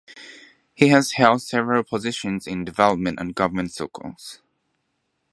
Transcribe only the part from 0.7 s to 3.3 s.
He has held several positions in development